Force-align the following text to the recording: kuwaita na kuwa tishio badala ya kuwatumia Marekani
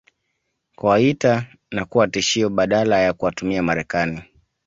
kuwaita 0.75 1.45
na 1.71 1.85
kuwa 1.85 2.07
tishio 2.07 2.49
badala 2.49 2.99
ya 2.99 3.13
kuwatumia 3.13 3.63
Marekani 3.63 4.21